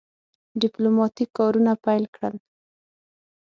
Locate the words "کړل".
2.15-2.35